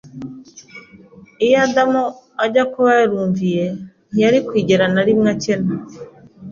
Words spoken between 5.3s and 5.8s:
akena